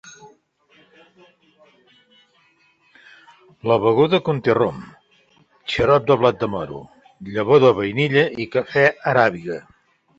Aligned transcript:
La 3.73 3.79
beguda 3.85 4.21
conté 4.31 4.57
rom, 4.61 4.83
xarop 5.75 6.11
de 6.11 6.21
blat 6.25 6.43
de 6.43 6.53
moro, 6.59 6.85
llavor 7.33 7.65
de 7.69 7.77
vainilla 7.83 8.29
i 8.47 8.53
cafè 8.57 8.91
aràbiga. 9.17 9.65